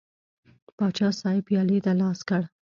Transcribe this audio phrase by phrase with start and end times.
[0.77, 2.41] پاچا صاحب پیالې ته لاس کړ.